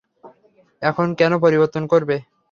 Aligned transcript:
এখন 0.81 1.07
কেন 1.19 1.31
পরিবর্তন 1.43 1.83
করবে? 1.91 2.15